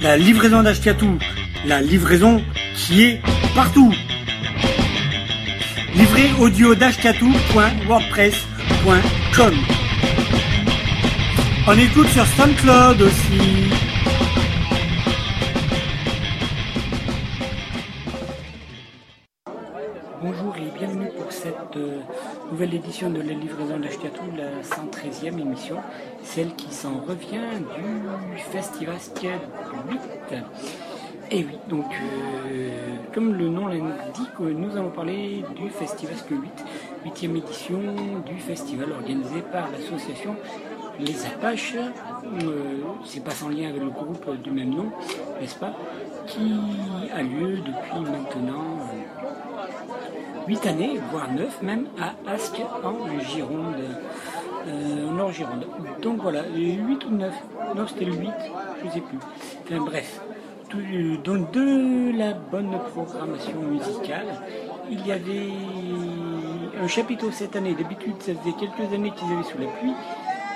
[0.00, 1.18] La livraison d'Ashkatou,
[1.66, 2.40] la livraison
[2.76, 3.20] qui est
[3.54, 3.92] partout.
[5.94, 9.54] Livré audio d'ashkatou.wordpress.com.
[11.66, 13.70] On écoute sur SoundCloud aussi.
[22.58, 25.76] Nouvelle édition de la livraison d'Ashkatou, la 113e émission,
[26.24, 27.38] celle qui s'en revient
[27.76, 28.96] du Festival
[29.88, 30.00] 8.
[31.30, 31.84] Et oui, donc
[32.50, 32.70] euh,
[33.14, 36.16] comme le nom l'indique, nous allons parler du Festival
[37.04, 37.78] 8, 8e édition
[38.26, 40.34] du festival organisé par l'association
[40.98, 41.76] Les Apaches.
[41.76, 44.90] Euh, C'est pas sans lien avec le groupe du même nom,
[45.40, 45.74] n'est-ce pas
[46.26, 46.54] Qui
[47.14, 48.78] a lieu depuis maintenant
[50.48, 53.76] 8 années, voire 9 même, à Ascq en Gironde.
[54.66, 55.66] Euh, Nord-Gironde.
[56.00, 57.34] Donc voilà, 8 ou 9
[57.76, 58.30] Non, c'était le 8,
[58.80, 59.18] je ne sais plus.
[59.64, 60.20] Enfin bref.
[60.70, 60.78] Tout,
[61.22, 64.26] donc de la bonne programmation musicale,
[64.90, 65.50] il y avait
[66.82, 67.74] un chapiteau cette année.
[67.74, 69.94] D'habitude, ça faisait quelques années qu'ils avaient sous la pluie.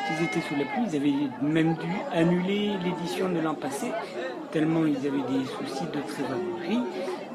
[0.06, 3.93] Qu'ils étaient sous la pluie, ils avaient même dû annuler l'édition de l'an passé,
[4.51, 6.83] tellement ils avaient des soucis de trésorerie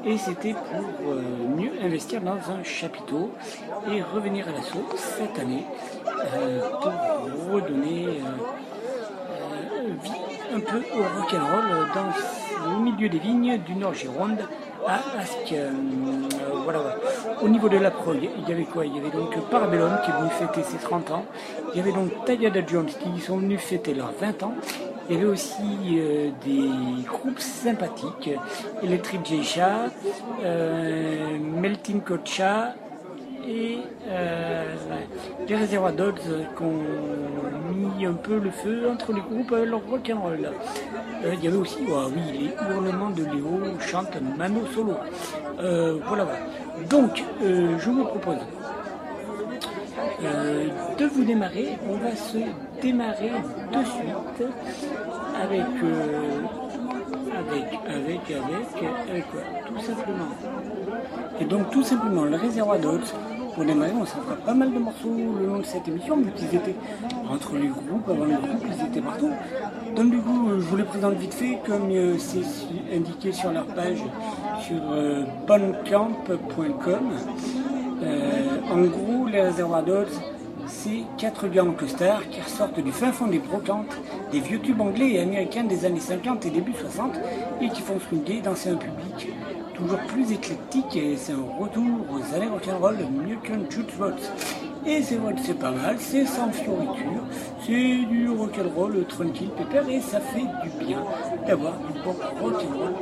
[0.04, 1.22] et c'était pour euh,
[1.56, 3.32] mieux investir dans un chapiteau
[3.90, 5.64] et revenir à l'assaut cette année
[6.06, 6.92] euh, pour
[7.52, 8.16] redonner euh,
[10.54, 12.12] un peu au rock'n'roll dans
[12.70, 14.40] le milieu des vignes du Nord Gironde
[14.88, 15.54] à Ascq.
[16.64, 16.96] voilà, voilà.
[17.42, 18.86] Au niveau de la prog, il y avait quoi?
[18.86, 21.24] Il y avait donc Parabellum qui est venu fêter ses 30 ans.
[21.72, 24.54] Il y avait donc Tayada Jones qui sont venus fêter leurs 20 ans.
[25.08, 26.68] Il y avait aussi euh, des
[27.06, 28.30] groupes sympathiques,
[28.82, 29.86] Electric Geisha,
[30.44, 32.74] euh, Melting Kocha
[33.46, 34.64] et euh,
[35.48, 36.14] les Réservoirs Dogs
[36.56, 36.82] qui ont
[37.74, 40.50] mis un peu le feu entre les groupes à leur rock'n'roll.
[41.24, 44.94] Euh, il y avait aussi, oh, oui, les hurlements de Léo chante Mano Solo.
[45.60, 46.26] Euh, voilà.
[46.88, 48.36] Donc, je vous propose
[50.22, 50.66] euh,
[50.98, 51.78] de vous démarrer.
[51.88, 52.38] On va se
[52.80, 53.32] démarrer
[53.72, 54.48] de suite
[55.40, 56.40] avec, euh,
[57.38, 59.40] avec, avec, avec, avec quoi?
[59.66, 60.28] Tout simplement.
[61.40, 63.14] Et donc tout simplement le réservoir d'Ox.
[63.64, 66.54] Démarrer, on s'en fera pas mal de morceaux le long de cette émission, vu qu'ils
[66.54, 66.76] étaient
[67.28, 69.30] entre les groupes, avant les groupes, ils étaient partout.
[69.96, 73.98] Donc du coup, je vous les présente vite fait, comme c'est indiqué sur leur page
[74.60, 77.10] sur euh, boncamp.com.
[78.70, 80.20] en gros, les réservoirs d'Oz,
[80.66, 83.96] c'est quatre gars en costard qui ressortent du fin fond des brocantes,
[84.30, 87.12] des vieux tubes anglais et américains des années 50 et début 60
[87.62, 89.32] et qui font swinguer, danser un public
[89.78, 92.96] toujours plus éclectique et c'est un retour aux années rock'n'roll
[93.26, 94.30] mieux qu'un jukebox.
[94.86, 97.22] Et c'est vrai c'est pas mal, c'est sans fioriture,
[97.64, 101.02] c'est du rock'n'roll tranquille, pépère et ça fait du bien
[101.46, 102.94] d'avoir du bon rock'n'roll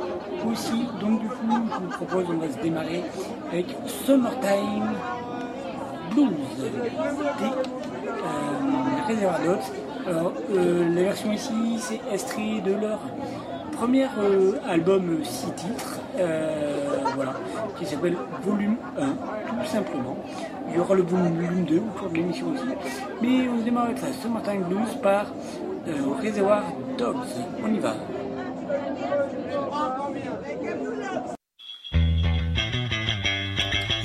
[0.51, 0.85] aussi.
[1.01, 3.03] Donc du coup, je vous propose, on va se démarrer
[3.51, 3.67] avec
[4.05, 4.93] Summertime
[6.11, 7.45] Blues des
[8.25, 9.59] euh, Reservoir
[10.07, 12.99] Alors, euh, la version ici, c'est extrait de leur
[13.77, 17.35] premier euh, album 6 titres, euh, voilà,
[17.77, 20.17] qui s'appelle Volume 1, tout simplement.
[20.69, 22.63] Il y aura le volume 2 au cours de l'émission aussi.
[23.21, 25.27] Mais on démarre avec ça, Summertime Blues par
[25.87, 26.63] euh, Reservoir
[26.97, 27.17] Dogs.
[27.63, 27.95] On y va.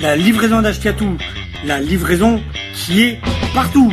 [0.01, 1.17] La livraison d'Ashkatou,
[1.65, 2.39] la livraison
[2.75, 3.19] qui est
[3.55, 3.91] partout.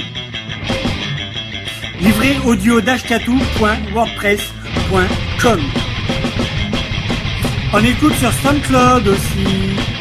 [2.00, 5.29] Livré audio d'ashkatou.wordpress.com.
[7.72, 9.99] On écoute sur SoundCloud aussi.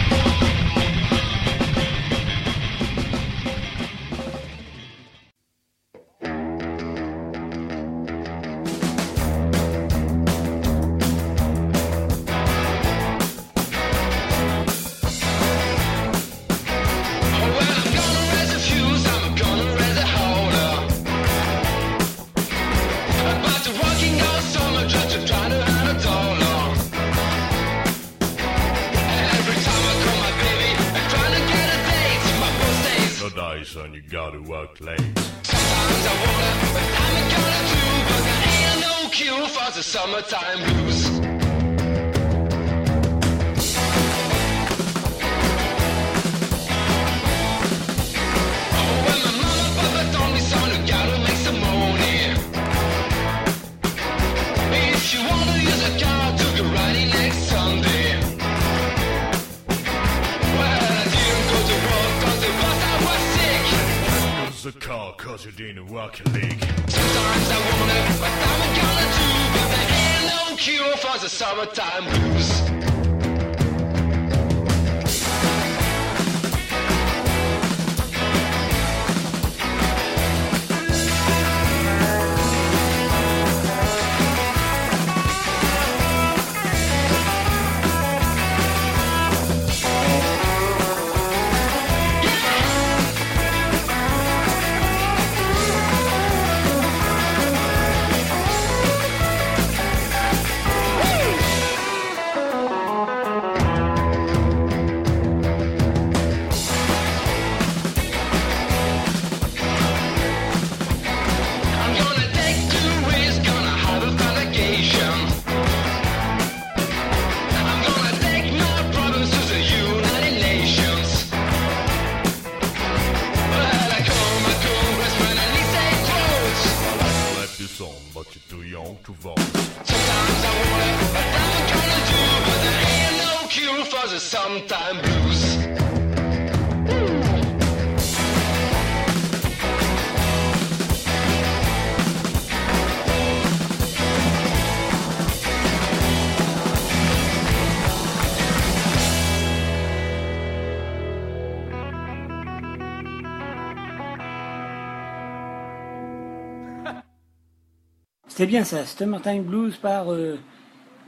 [158.39, 160.38] C'est bien ça, Summertime Blues par euh,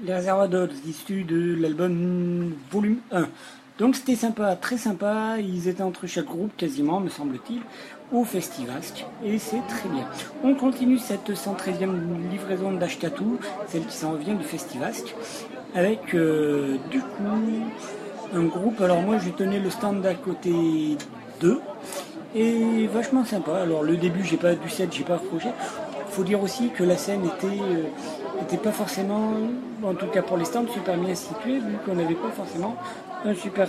[0.04, 3.30] les réservoirs d'Oz, issus de l'album volume 1.
[3.80, 7.62] Donc c'était sympa, très sympa, ils étaient entre chaque groupe quasiment, me semble-t-il,
[8.12, 10.06] au Festivasque, et c'est très bien.
[10.44, 13.40] On continue cette 113e livraison d'Ashkatou,
[13.70, 15.16] celle qui s'en revient du Festivasque,
[15.74, 17.24] avec euh, du coup
[18.36, 20.52] un groupe, alors moi je tenais le stand d'à côté
[21.40, 21.62] 2,
[22.36, 23.62] et vachement sympa.
[23.62, 25.48] Alors le début j'ai pas du set, j'ai pas accroché,
[26.12, 29.32] il faut dire aussi que la scène était, euh, pas forcément,
[29.82, 32.76] en tout cas pour les stands, super bien située, vu qu'on n'avait pas forcément
[33.24, 33.66] un super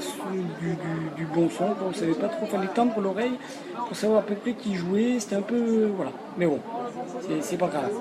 [1.16, 3.38] du, bon son, on ne savait pas trop, fallait tendre l'oreille
[3.86, 6.58] pour savoir à peu près qui jouait, c'était un peu, voilà, mais bon,
[7.40, 7.92] c'est pas grave.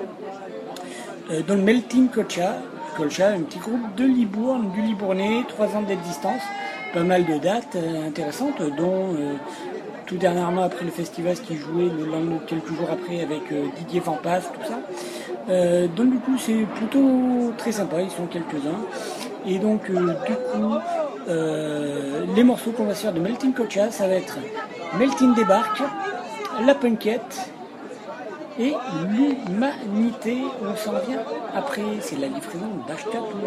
[1.29, 2.55] Euh, dans le Melting Colcha,
[2.97, 6.41] Colcha, un petit groupe de Libourne, du Libournais, trois ans d'existence,
[6.95, 9.13] pas mal de dates euh, intéressantes, dont
[10.05, 13.99] tout dernièrement après le festival qui jouait le lendemain, quelques jours après avec euh, Didier
[13.99, 14.79] Vampas, tout ça.
[15.49, 18.85] Euh, donc du coup c'est plutôt très sympa, ils sont quelques-uns.
[19.45, 20.77] Et donc euh, du coup
[22.35, 24.37] les morceaux qu'on va faire de Melting Cocha, ça va être
[24.97, 25.81] Melting Débarque,
[26.65, 27.51] La Punkette
[28.59, 28.73] et
[29.09, 30.37] l'Humanité.
[30.61, 31.21] On s'en vient
[31.55, 33.37] après, c'est la livraison d'Ashkatou.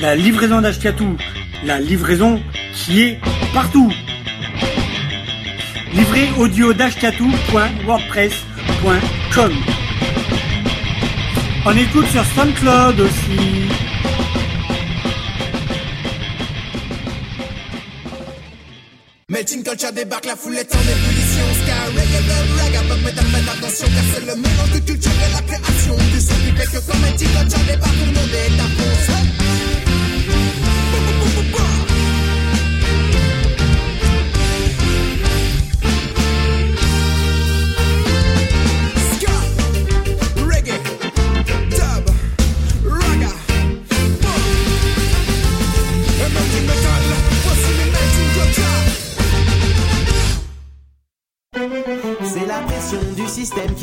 [0.00, 1.16] La livraison d'Ashkatou
[1.64, 2.40] la livraison
[2.74, 3.18] qui est
[3.52, 3.92] partout.
[5.92, 9.52] Livré audio d'ashkatou.wordpress.com.
[11.66, 13.68] On écoute sur SoundCloud aussi.
[19.28, 22.22] Melting Culture débarque, la foule est en ébullition Sky, reggae,
[23.02, 26.98] mais faites attention Car c'est le mélange de culture et la création fait que quand
[27.66, 27.94] débarque,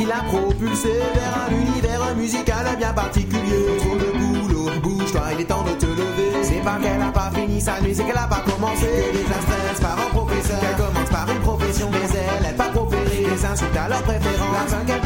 [0.02, 3.78] qui l'a propulsé vers un univers musical bien particulier.
[3.80, 6.44] Trop de boulot, bouge-toi, il est temps de te lever.
[6.44, 8.88] C'est pas qu'elle a pas fini sa nuit, c'est qu'elle a pas commencé.
[9.14, 13.46] Que stress par un professeur, qu'elle commence par une profession, elle, elle pas proférer des
[13.46, 14.54] insultes à leur préférence.
[14.54, 15.02] La fin qu'elle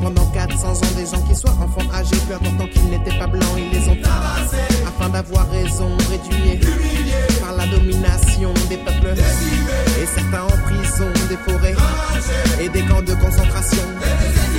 [0.00, 3.42] pendant 400 ans des gens qui soient enfants âgés, peu important qu'ils n'étaient pas blancs,
[3.58, 6.60] ils les ont tabassés afin d'avoir raison, réduits
[7.40, 9.14] par la domination des peuples
[10.00, 11.74] et certains en prison des forêts
[12.60, 13.82] et des camps de concentration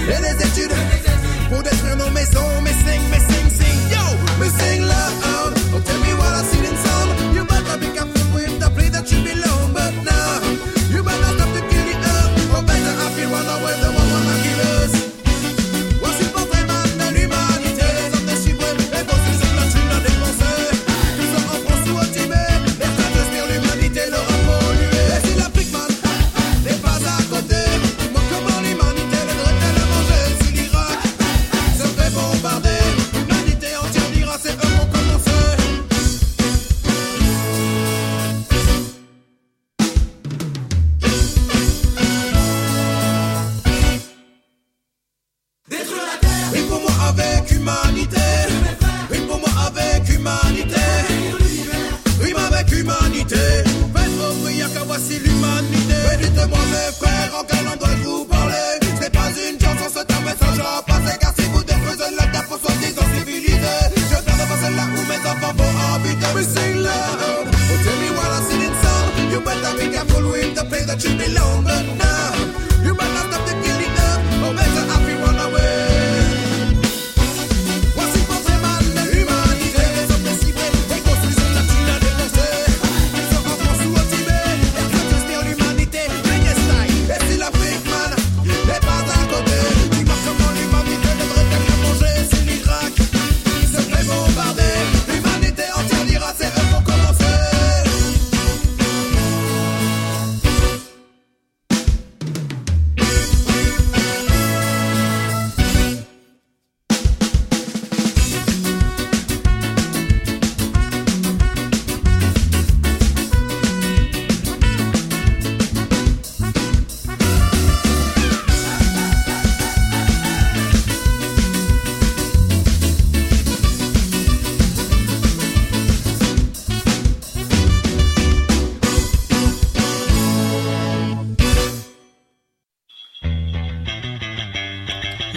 [0.09, 1.49] et des études, et études.
[1.49, 3.34] pour détruire nos maisons, mes signes, mes signes.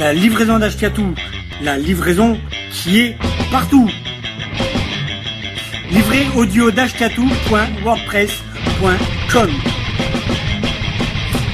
[0.09, 1.15] la livraison d'Ashkatou,
[1.63, 2.39] la livraison
[2.73, 3.19] qui est
[3.53, 3.91] partout.
[5.91, 9.51] Livré audio d'ashkatou.wordpress.com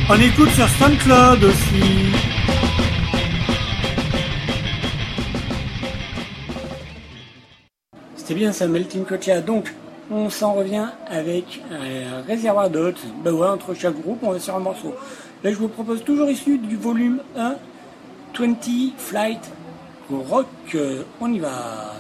[0.09, 2.13] On écoute sur SoundCloud aussi.
[8.15, 9.41] C'était bien ça, Melting Kocha.
[9.41, 9.75] Donc,
[10.13, 12.95] on s'en revient avec un réservoir de hot.
[13.25, 14.95] Ben ouais, entre chaque groupe, on va sur un morceau.
[15.43, 17.57] Là, je vous propose toujours issu du volume 1
[18.37, 19.53] 20 Flight
[20.11, 20.77] Rock.
[21.21, 21.95] On y va.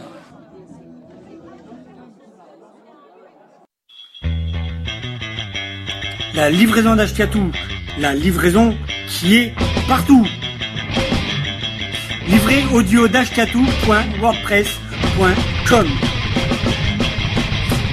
[6.34, 7.52] La livraison d'Ashtiatou,
[8.00, 8.76] la livraison
[9.08, 9.54] qui est
[9.86, 10.26] partout.
[12.26, 15.86] Livré audio d'ashtiatou.wordpress.com.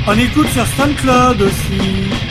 [0.07, 2.30] On écoute sur SoundCloud aussi.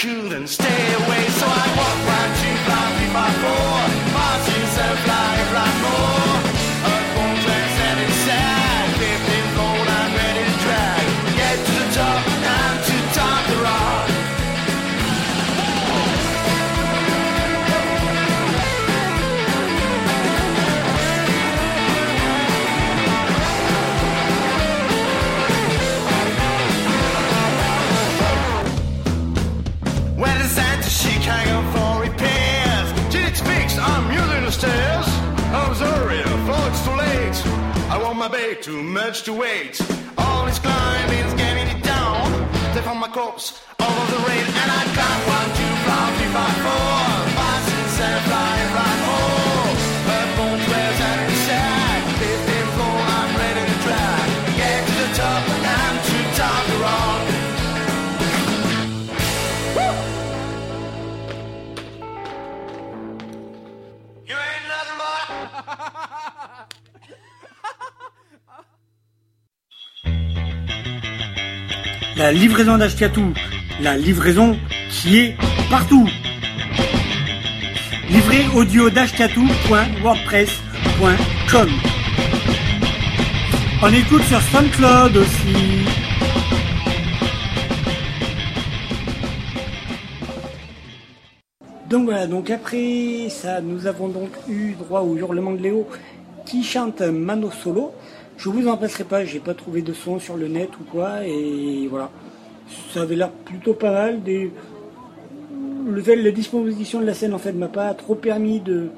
[0.00, 1.29] cool and stay away.
[38.54, 39.80] Bait, too much to wait.
[40.18, 42.30] All this climbing's getting it down.
[42.74, 46.56] They found my corpse over the rail And I count one, two, five, three, five,
[46.64, 46.89] four
[72.20, 73.32] La livraison d'Ashtiatou,
[73.80, 74.58] la livraison
[74.90, 75.36] qui est
[75.70, 76.06] partout.
[78.10, 81.68] Livré audio d'ashtiatou.wordpress.com
[83.82, 85.86] On écoute sur SoundCloud aussi.
[91.88, 95.88] Donc voilà, donc après ça, nous avons donc eu droit au hurlement de Léo
[96.44, 97.94] qui chante Mano Solo.
[98.40, 101.26] Je vous en passerai pas, j'ai pas trouvé de son sur le net ou quoi,
[101.26, 102.10] et voilà.
[102.94, 104.20] Ça avait l'air plutôt pas mal.
[104.24, 108.88] Le la disposition de la scène en fait m'a pas trop permis de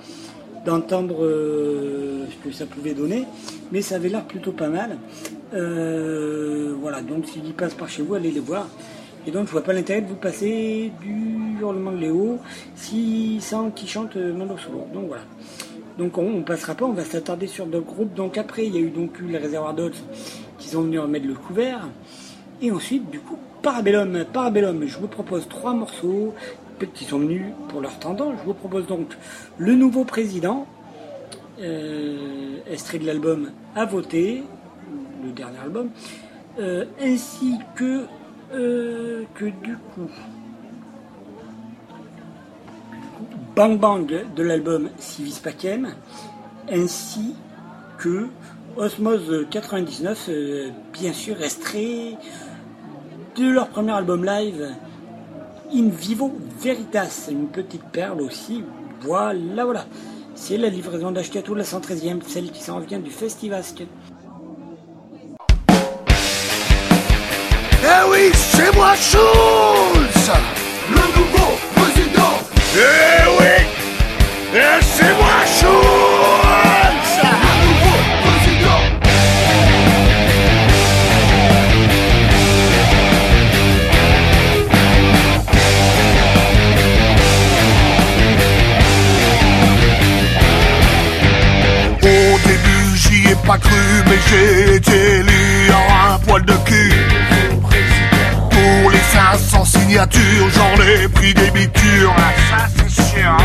[0.65, 3.25] d'entendre euh, ce que ça pouvait donner,
[3.73, 4.97] mais ça avait l'air plutôt pas mal.
[5.55, 8.69] Euh, voilà, donc s'il passe par chez vous, allez les voir.
[9.27, 12.39] Et donc je vois pas l'intérêt de vous passer du hurlement de Léo
[12.77, 14.87] si sans qu'il chante euh, Mano Solo.
[14.95, 15.23] Donc voilà.
[15.99, 18.15] Donc on, on passera pas, on va s'attarder sur d'autres groupes.
[18.15, 19.91] Donc après il y a eu donc les réservoirs d'Ots
[20.59, 21.89] qui sont venus remettre le couvert.
[22.61, 26.35] Et ensuite du coup Parabellum, Parabellum, je vous propose trois morceaux
[26.95, 28.35] qui sont venus pour leur tendance.
[28.41, 29.17] Je vous propose donc
[29.59, 30.67] le nouveau président,
[31.61, 34.43] euh, extrait de l'album À voter,
[35.25, 35.91] le dernier album,
[36.59, 38.07] euh, ainsi que,
[38.53, 40.11] euh, que du coup
[43.55, 45.95] Bang Bang de l'album Civis Pacem,
[46.71, 47.35] ainsi
[47.99, 48.29] que
[48.79, 52.17] Osmose 99, euh, bien sûr extrait
[53.37, 54.71] de leur premier album live
[55.75, 58.65] In Vivo Veritas, une petite perle aussi.
[59.03, 59.85] Voilà, voilà.
[60.35, 63.83] C'est la livraison d'Ashkatou, la 113e, celle qui s'en vient du Festivasque.
[67.85, 68.95] Eh oui, c'est moi
[72.75, 72.79] Eh
[73.39, 73.67] oui.
[74.55, 75.45] Eh c'est moi
[78.25, 78.83] président
[92.01, 93.71] Au début j'y ai pas cru
[94.07, 96.93] mais j'ai été élu en un poil de cul
[99.33, 102.15] Les 500 signatures j'en ai pris des bitures
[102.51, 103.37] Ça c'est sûr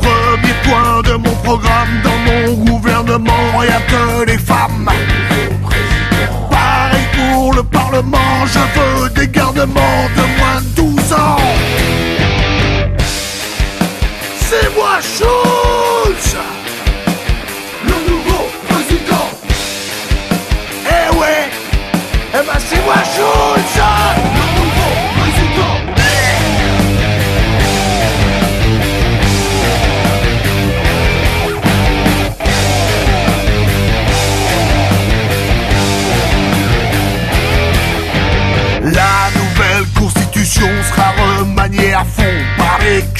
[0.00, 4.73] Premier point de mon programme dans mon gouvernement Y'a que les femmes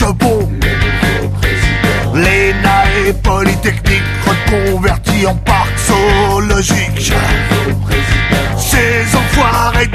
[0.04, 0.48] quebons.
[2.14, 7.12] L'ENA et Polytechnique reconvertis en parc zoologique.
[8.56, 9.86] Ces enfoirés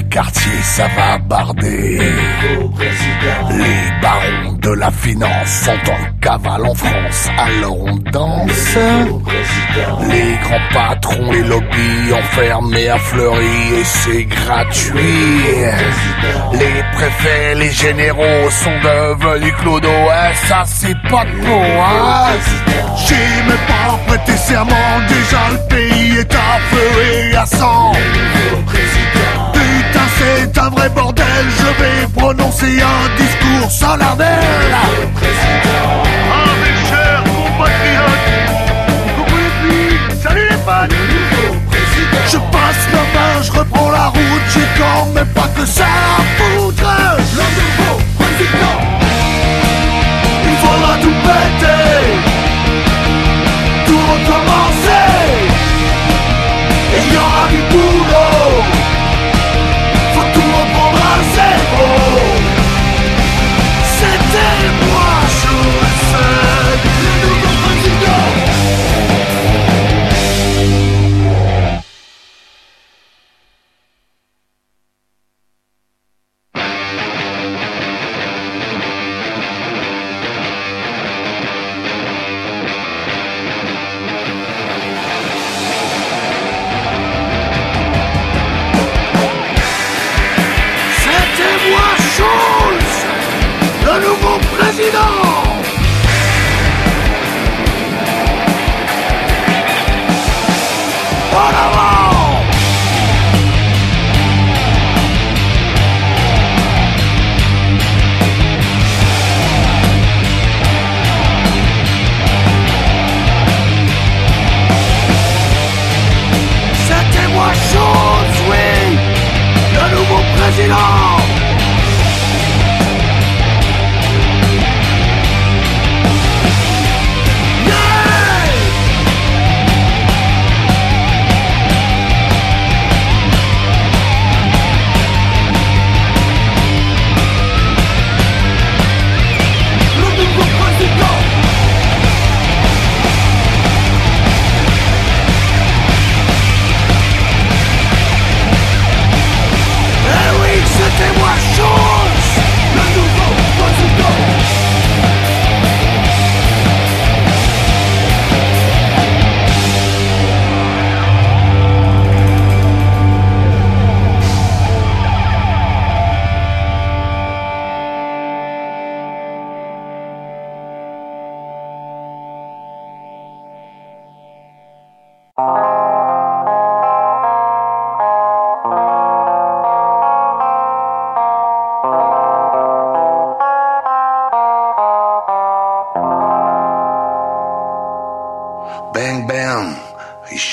[0.00, 1.98] les quartiers, ça va barder.
[3.50, 8.78] Les barons de la finance sont en cavale en France, alors on danse.
[10.08, 14.94] Les grands patrons, les lobbies enfermés à Fleury et c'est gratuit.
[16.52, 22.26] Les préfets, les généraux sont devenus clodo, eh, ça c'est pas de peau, hein.
[23.06, 27.92] J'ai même pas prêté serment, déjà le pays est à feu et à sang.
[30.62, 31.24] Un vrai bordel,
[31.58, 34.76] je vais prononcer un discours solennel.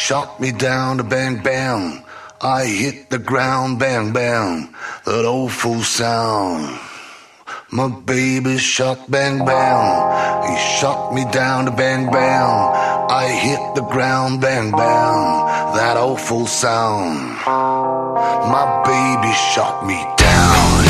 [0.08, 2.02] Shot me down to bang bang.
[2.39, 4.74] I hit the ground, bang bang,
[5.06, 6.80] that awful sound.
[7.74, 9.84] My baby shot bang bang,
[10.48, 12.50] he shot me down to bang bang.
[13.12, 15.24] I hit the ground, bang bang,
[15.76, 17.43] that awful sound.
[18.56, 20.88] My baby shot me down.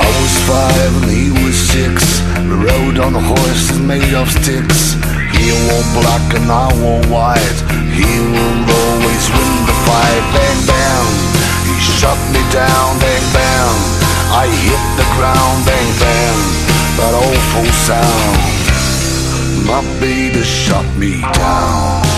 [0.00, 2.05] I was five and he was six.
[2.46, 4.94] We rode on a horse is made of sticks.
[5.34, 7.58] He wore black and I wore white.
[7.90, 10.24] He will always win the fight.
[10.30, 11.06] Bang bang,
[11.66, 13.00] he shot me down.
[13.02, 13.76] Bang bang,
[14.30, 15.66] I hit the ground.
[15.66, 16.38] Bang bang,
[16.94, 18.38] that awful sound.
[19.66, 22.15] My baby shot me down.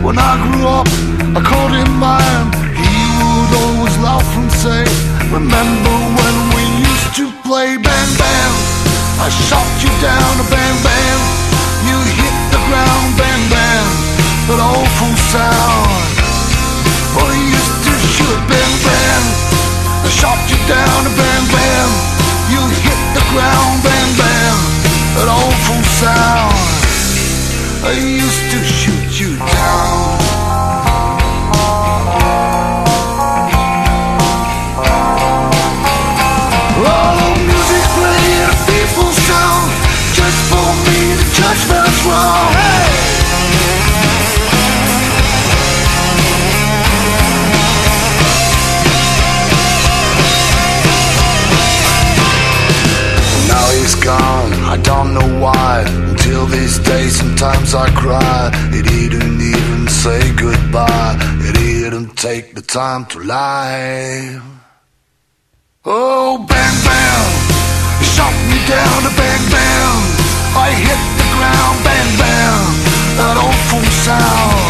[0.00, 0.88] When I grew up,
[1.36, 2.48] I called him mine.
[2.72, 4.80] He would always laugh and say,
[5.28, 8.52] Remember when we used to play bang bang?
[9.20, 11.20] I shot you down bang bang.
[11.84, 13.88] You hit the ground bang bang.
[14.48, 15.92] That awful sound.
[17.12, 19.24] Well, he used to shoot bang bang.
[20.00, 21.90] I shot you down bang bang.
[22.48, 24.56] You hit the ground bang bang.
[25.20, 26.56] That awful sound.
[27.84, 29.09] I used to shoot
[54.82, 55.84] don't know why.
[56.10, 58.50] Until these days sometimes I cry.
[58.72, 61.16] It didn't even say goodbye.
[61.48, 64.40] It didn't take the time to lie.
[65.84, 67.28] Oh, bang, bang.
[68.00, 69.98] You shot me down, bang, bang.
[70.66, 72.64] I hit the ground, bang, bang.
[73.16, 74.69] That awful sound.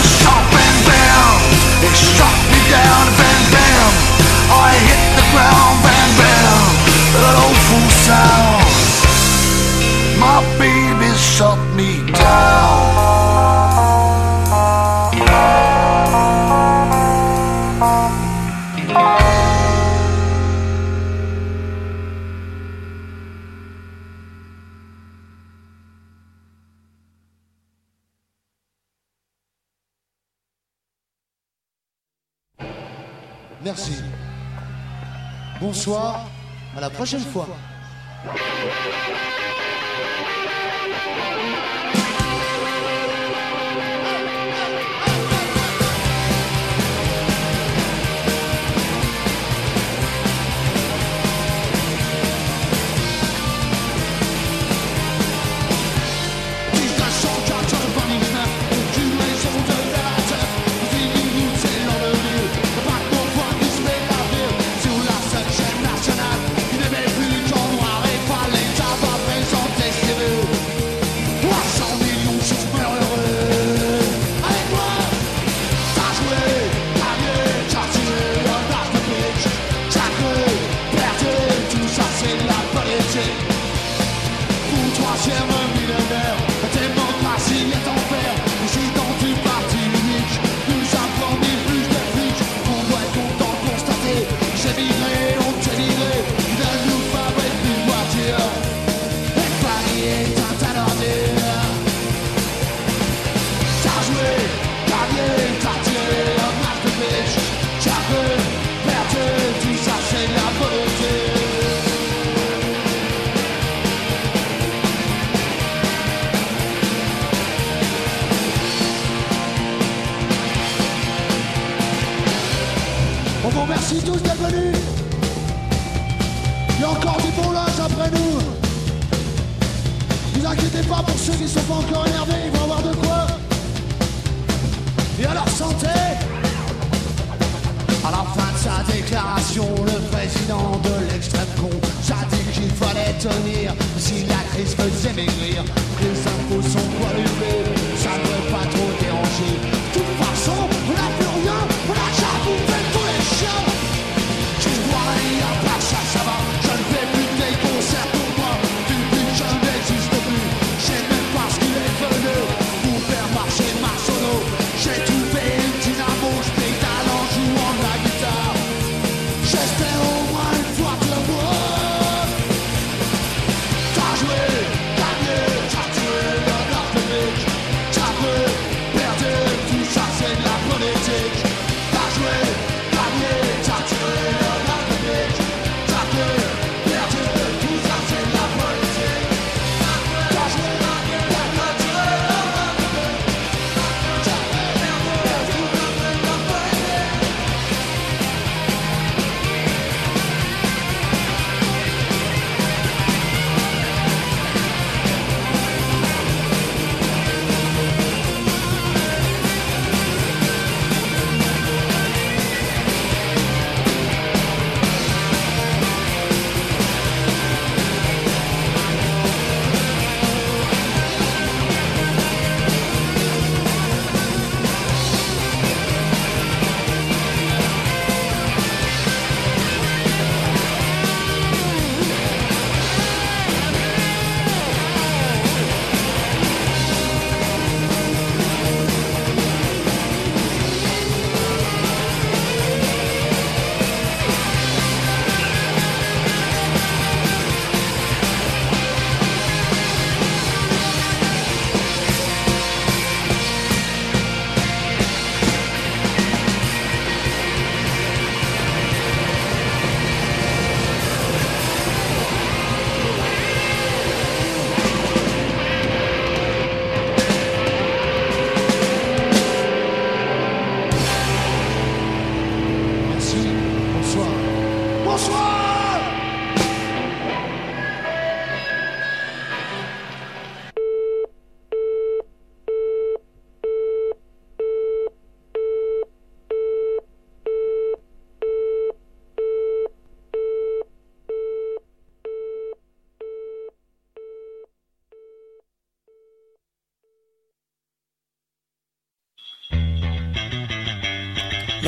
[0.02, 1.38] shot, bam bam
[2.50, 3.92] me down, bam bam
[4.50, 6.66] I hit the ground, bam bam
[7.38, 8.66] awful sound
[10.18, 10.42] My
[11.16, 12.87] shot me down.
[35.68, 36.24] bonsoir.
[36.76, 37.46] À la prochaine fois.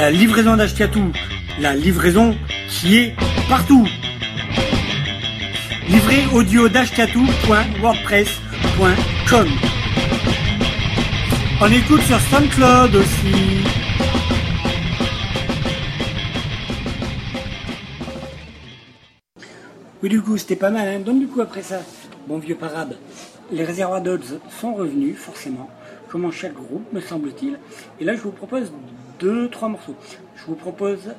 [0.00, 1.12] La livraison d'Ashtiatou,
[1.60, 2.34] la livraison
[2.70, 3.14] qui est
[3.50, 3.86] partout.
[5.90, 9.48] Livré audio d'ashtiatou.wordpress.com
[11.60, 13.34] On écoute sur SoundCloud aussi.
[20.02, 20.88] Oui, du coup, c'était pas mal.
[20.88, 21.82] Hein Donc, du coup, après ça,
[22.26, 22.96] bon vieux parade,
[23.52, 25.68] les réservoirs d'Odds sont revenus, forcément,
[26.08, 27.58] comme en chaque groupe, me semble-t-il.
[28.00, 28.72] Et là, je vous propose
[29.20, 29.94] deux, trois morceaux.
[30.34, 31.14] Je vous propose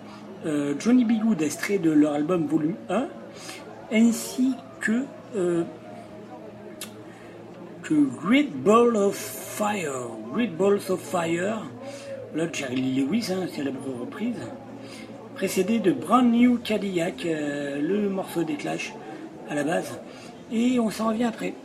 [0.46, 1.14] euh, Johnny B.
[1.22, 3.08] Good, extrait de leur album Volume 1,
[3.94, 5.64] ainsi que, euh,
[7.84, 7.94] que
[8.26, 10.10] Great Ball of Fire.
[10.34, 11.64] Great Balls of Fire,
[12.36, 14.38] là, Lee Lewis, hein, célèbre reprise
[15.42, 18.94] précédé de Brand New Cadillac, euh, le morceau des Clash
[19.50, 20.00] à la base.
[20.52, 21.56] Et on s'en revient après.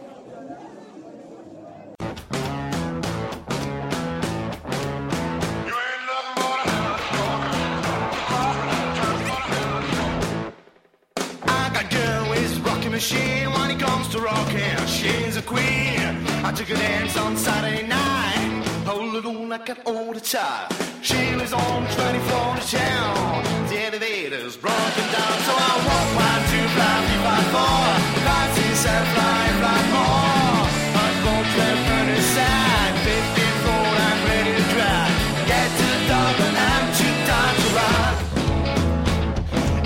[17.06, 18.64] Dance on Saturday night.
[18.86, 20.72] Hold it on like an older child.
[21.02, 23.44] She was on 24 to town.
[23.68, 27.86] The elevator's broken down, so I walk one, two, five, three, five, four.
[28.26, 30.66] Five, six, seven, fly, fly more.
[31.02, 32.94] I go 12, 30 side.
[33.06, 35.14] 54, I'm ready to drive.
[35.50, 38.18] Get to the top and I'm too tired to ride.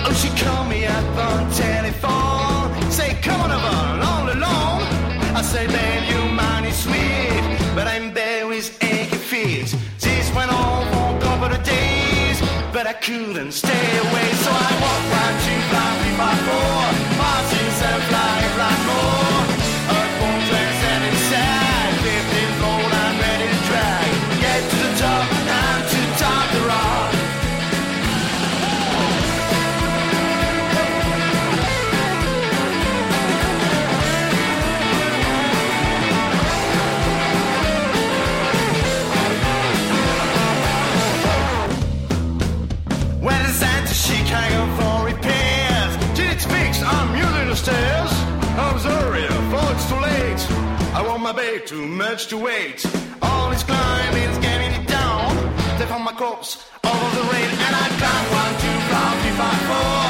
[0.06, 2.09] Oh, she called me up on telephone.
[13.10, 14.19] shoot and stay away.
[51.41, 52.84] Babe too much to wait.
[53.22, 55.34] All this climbing's getting it down.
[55.78, 59.61] They found my corpse over the rail, and I climb one, two, five, three, five,
[59.70, 60.09] four,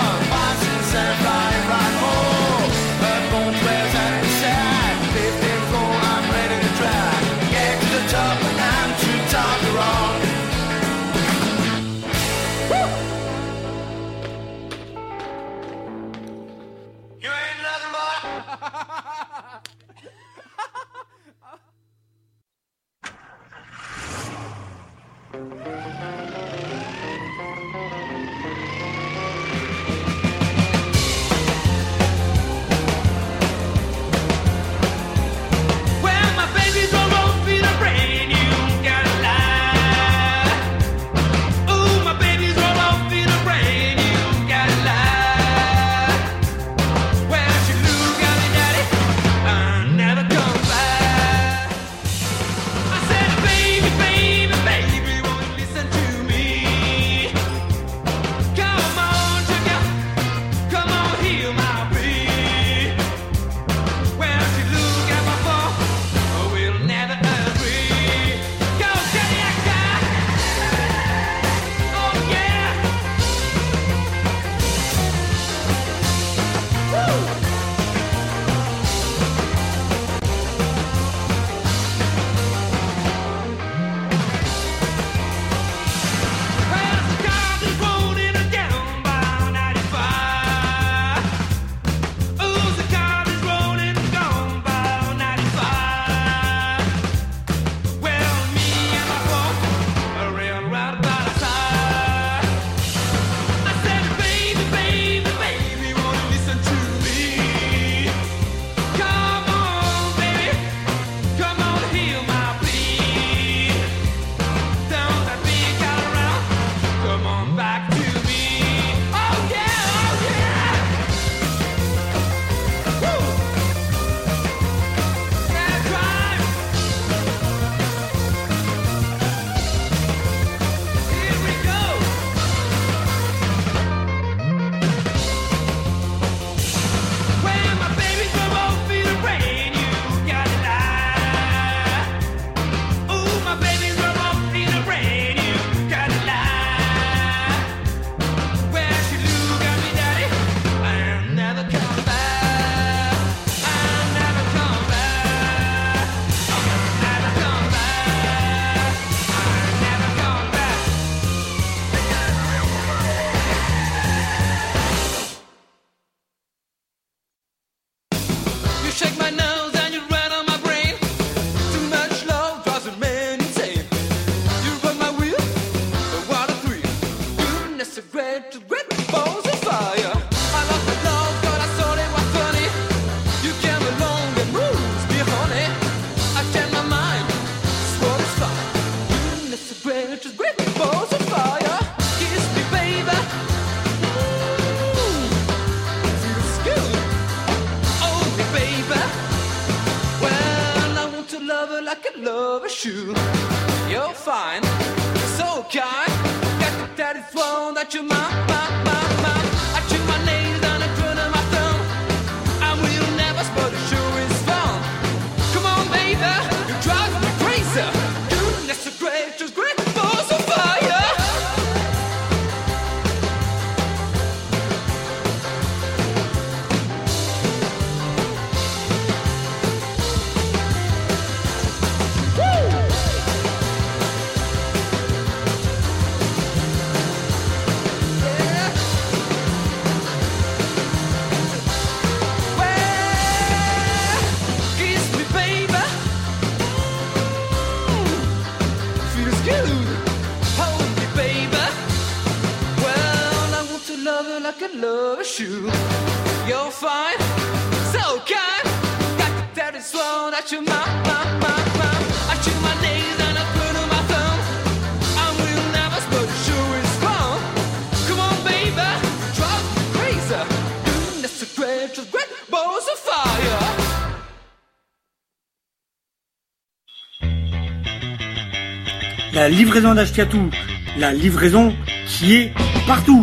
[280.96, 281.74] la livraison
[282.06, 282.52] qui est
[282.86, 283.22] partout.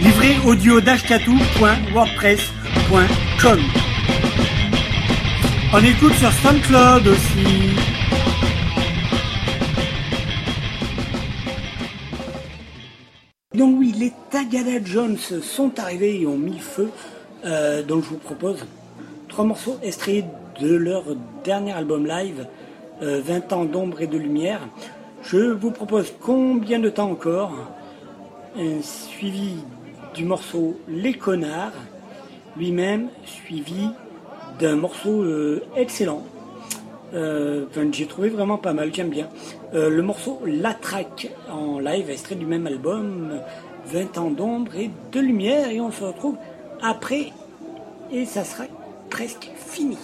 [0.00, 3.60] Livré audio d'ashtiatou.wordpress.com.
[5.72, 7.46] On écoute sur SoundCloud aussi.
[13.54, 16.90] Donc oui, les Tagada Jones sont arrivés et ont mis feu.
[17.44, 18.66] euh, donc je vous propose
[19.28, 20.24] trois morceaux extraits
[20.60, 21.04] de leur
[21.44, 22.46] dernier album live,
[23.02, 24.60] euh, 20 ans d'ombre et de lumière.
[25.22, 27.52] Je vous propose combien de temps encore
[28.56, 29.56] Un suivi
[30.14, 31.72] du morceau Les Connards,
[32.56, 33.88] lui-même suivi
[34.58, 36.22] d'un morceau euh, excellent.
[37.14, 39.28] Euh, enfin, j'ai trouvé vraiment pas mal, j'aime bien.
[39.74, 43.40] Euh, le morceau La Traque en live, extrait du même album,
[43.86, 46.36] 20 ans d'ombre et de lumière, et on se retrouve
[46.82, 47.32] après,
[48.10, 48.64] et ça sera
[49.10, 49.98] presque fini.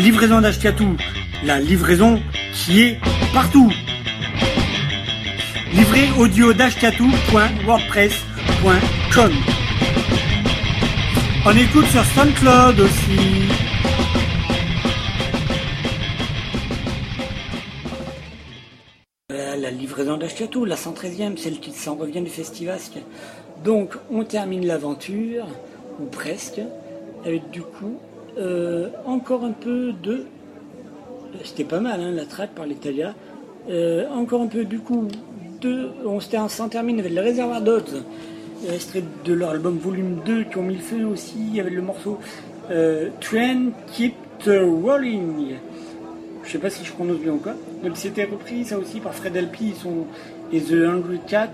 [0.00, 0.96] Livraison d'Ashkatou,
[1.44, 2.22] la livraison
[2.54, 2.98] qui est
[3.34, 3.70] partout.
[5.74, 6.52] Livré audio
[11.44, 13.48] On écoute sur SoundCloud aussi.
[19.32, 22.96] Euh, La livraison d'Ashkatou, la 113e, celle qui s'en revient du Festivasque.
[23.64, 25.46] Donc on termine l'aventure,
[26.00, 26.62] ou presque,
[27.26, 28.00] avec du coup
[28.38, 30.26] euh, encore un peu de...
[31.44, 33.14] C'était pas mal hein, la track par l'Italia.
[33.68, 35.08] Euh, encore un peu du coup
[35.60, 35.88] de...
[36.04, 38.02] On s'en termine avec le réservoir d'Oz,
[38.72, 42.18] extrait de leur album volume 2 qui ont mis le feu aussi avec le morceau
[42.70, 44.14] euh, Train Keep
[44.46, 45.56] Rolling.
[46.44, 47.54] Je sais pas si je prononce bien ou quoi.
[47.84, 50.06] Donc c'était repris ça aussi par Fred LP ils sont,
[50.52, 51.52] et The Hungry Cat.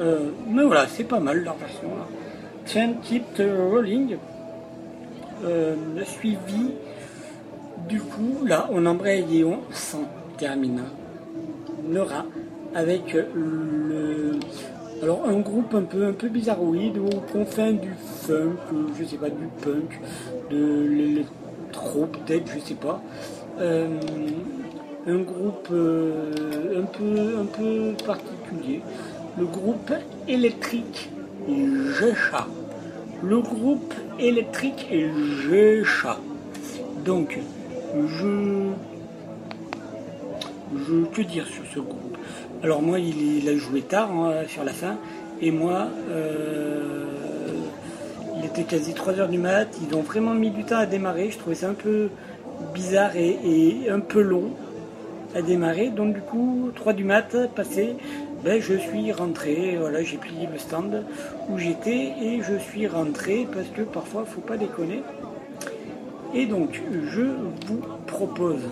[0.00, 1.88] Euh, mais voilà, c'est pas mal leur version.
[1.88, 2.06] là.
[2.66, 4.16] Train Keep Rolling.
[5.44, 5.74] Euh,
[6.04, 6.72] suivi
[7.88, 10.04] du coup, là on embraye et on s'en
[10.38, 10.82] termine.
[11.86, 12.24] Nora
[12.74, 14.38] avec le
[15.02, 17.90] alors un groupe un peu un peu bizarroïde aux confins du
[18.22, 18.56] funk,
[18.98, 20.00] je sais pas du punk,
[20.50, 23.02] de l'électro peut-être, je sais pas.
[23.60, 23.86] Euh,
[25.06, 28.80] un groupe euh, un peu un peu particulier.
[29.38, 29.92] Le groupe
[30.26, 31.10] électrique
[31.46, 32.46] Jecha.
[33.26, 36.18] Le groupe électrique Jecha.
[37.06, 37.38] Donc
[37.94, 38.68] je
[40.76, 42.18] je que dire sur ce groupe
[42.62, 44.98] Alors moi, il, a joué tard hein, sur la fin,
[45.40, 47.04] et moi, euh,
[48.38, 49.68] il était quasi 3 heures du mat.
[49.88, 51.30] Ils ont vraiment mis du temps à démarrer.
[51.30, 52.10] Je trouvais ça un peu
[52.74, 54.50] bizarre et, et un peu long
[55.34, 55.88] à démarrer.
[55.88, 57.96] Donc du coup, 3 du mat passé,
[58.44, 59.76] ben, je suis rentré.
[59.78, 61.04] Voilà, j'ai plié le stand
[61.48, 65.02] où j'étais et je suis rentré parce que parfois, faut pas déconner.
[66.34, 66.80] Et donc,
[67.10, 67.22] je
[67.66, 68.62] vous propose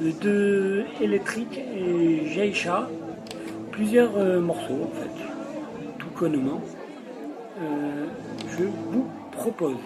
[0.00, 2.88] de Electric et Jaisha
[3.72, 6.60] plusieurs euh, morceaux, en fait, tout connement.
[7.60, 8.06] Euh,
[8.56, 9.76] je vous propose.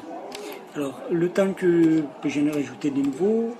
[0.75, 3.55] Alors, le temps que, que j'en ai rajouté des nouveaux,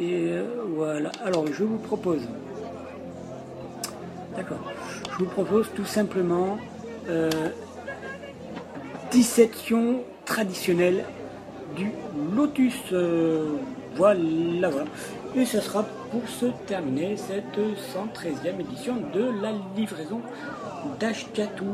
[0.00, 0.44] et euh,
[0.74, 1.10] voilà.
[1.24, 2.26] Alors, je vous propose.
[4.36, 4.60] D'accord.
[5.20, 6.56] Vous propose tout simplement
[7.10, 7.28] euh,
[9.10, 11.04] dissection traditionnelle
[11.76, 11.92] du
[12.34, 12.80] lotus.
[12.94, 13.56] Euh,
[13.96, 14.86] voilà, voilà.
[15.36, 20.22] Et ce sera pour se terminer cette 113e édition de la livraison
[20.98, 21.66] d'Ashkatou.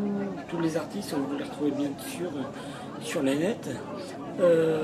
[0.49, 3.69] Tous les artistes, vous les retrouvez bien sûr euh, sur les net.
[4.41, 4.81] Euh,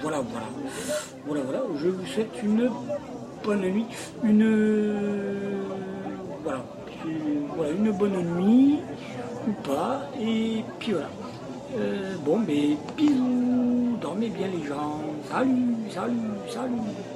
[0.00, 0.46] voilà, voilà.
[1.26, 1.62] Voilà, voilà.
[1.76, 2.70] Je vous souhaite une
[3.44, 3.84] bonne nuit.
[4.22, 5.34] Une.
[6.42, 6.64] Voilà.
[7.56, 8.78] Voilà, une bonne nuit
[9.46, 10.02] ou pas.
[10.20, 11.08] Et puis voilà.
[11.76, 15.00] Euh, bon, mais bisous, dormez bien les gens.
[15.30, 16.14] Salut, salut,
[16.48, 17.13] salut.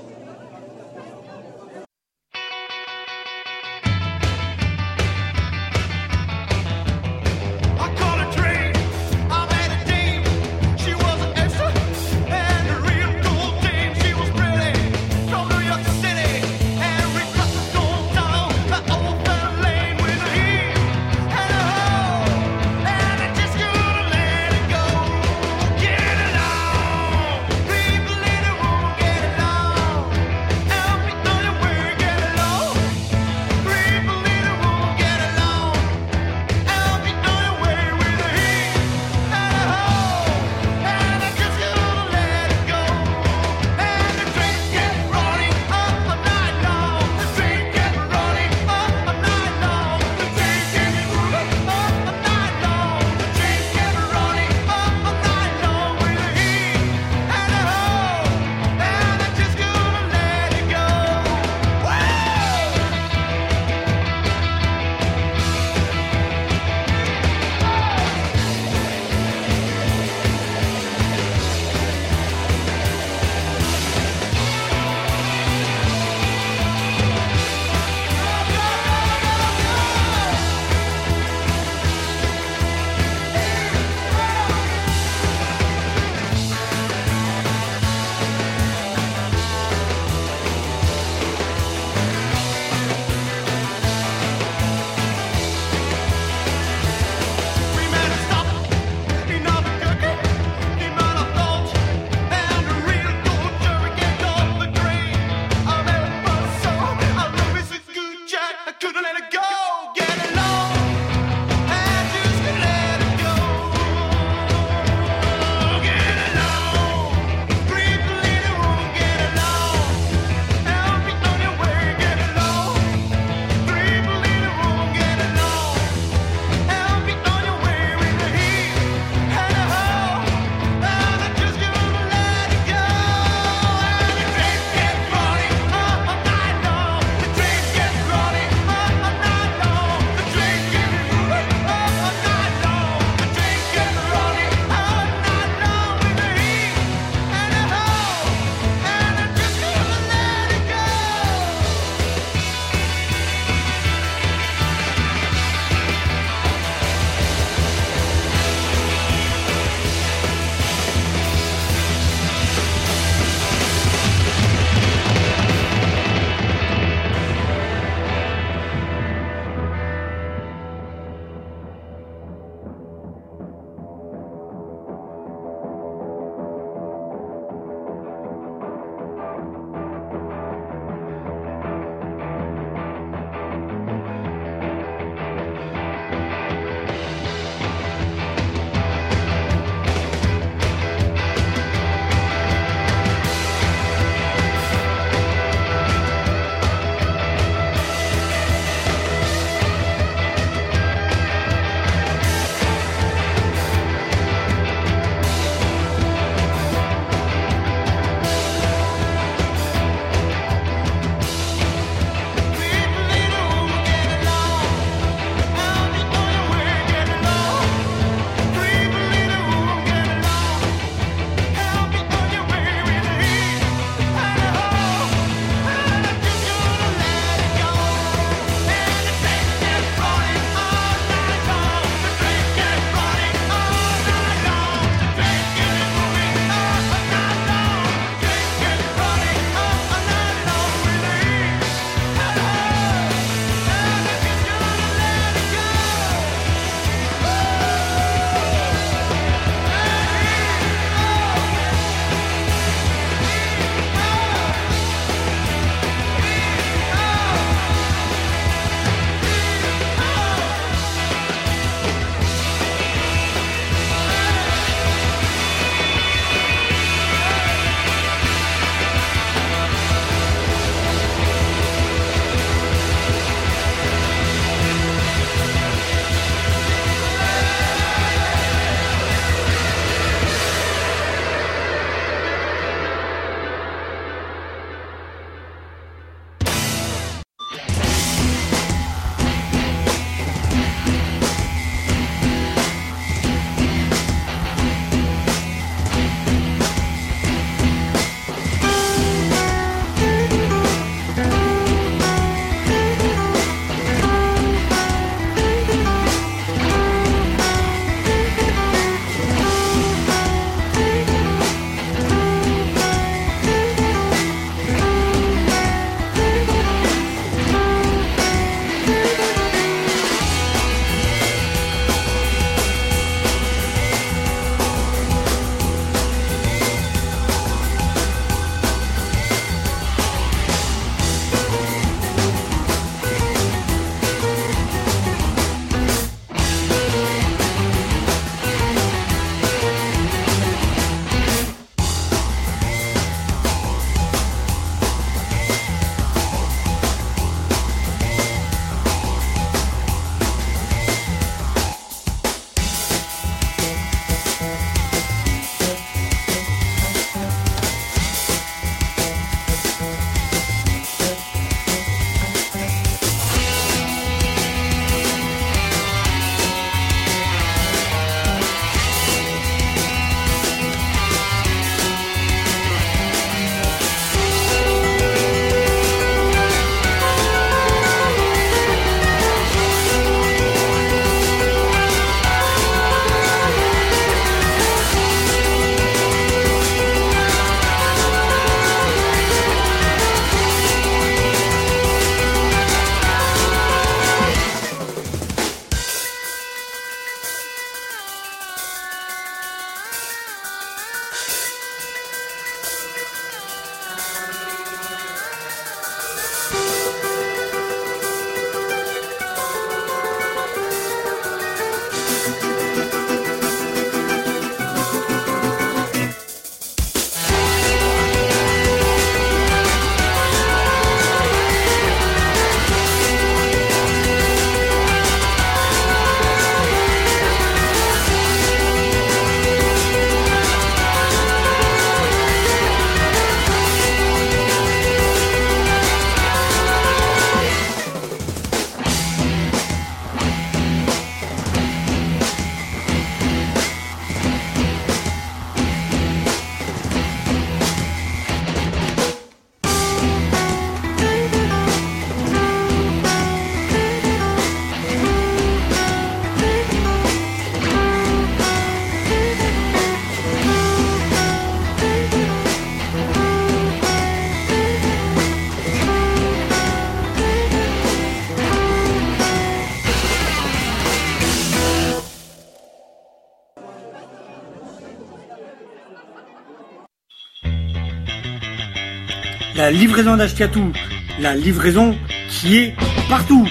[479.71, 480.73] Livraison d'Ashtiatou,
[481.21, 481.95] la livraison
[482.31, 482.75] qui est
[483.09, 483.47] partout.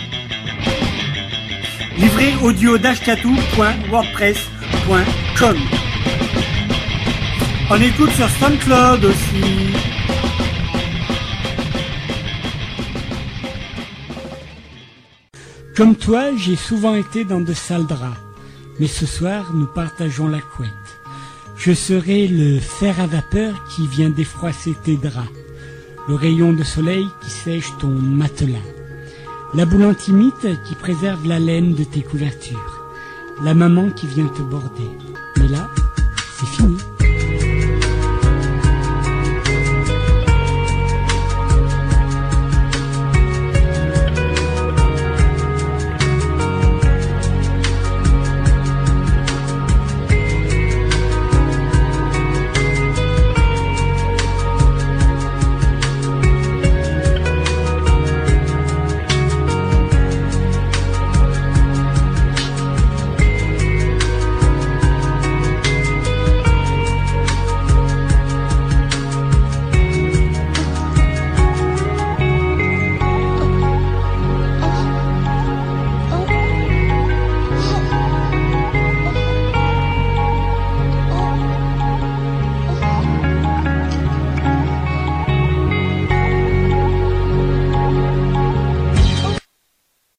[1.97, 5.57] Livré audio d'ashtiatou.wordpress.com
[7.70, 9.74] On écoute sur SoundCloud aussi.
[15.76, 18.18] Comme toi, j'ai souvent été dans de sales draps,
[18.80, 20.72] mais ce soir, nous partageons la couette.
[21.57, 25.30] Je serai le fer à vapeur qui vient défroisser tes draps,
[26.08, 28.58] le rayon de soleil qui sèche ton matelas,
[29.53, 32.93] la boule antimite qui préserve la laine de tes couvertures,
[33.43, 34.91] la maman qui vient te border.
[35.38, 35.70] Mais là,
[36.39, 36.78] c'est fini.